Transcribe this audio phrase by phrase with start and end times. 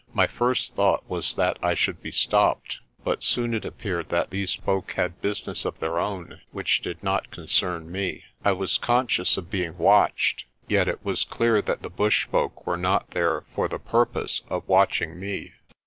[0.15, 4.31] My first thought was that I should be stopped, but soon it ap peared that
[4.31, 7.03] these folk had business of their own which did THE REV.
[7.03, 8.23] JOHN LAPUTA 109 not concern me.
[8.43, 12.77] I was conscious of being watched, yet it was clear that the bush folk were
[12.77, 15.51] not there for the purpose of watching me.